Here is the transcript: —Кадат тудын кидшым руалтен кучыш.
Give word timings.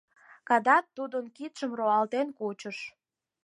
—Кадат 0.49 0.85
тудын 0.95 1.25
кидшым 1.35 1.71
руалтен 1.77 2.27
кучыш. 2.37 2.77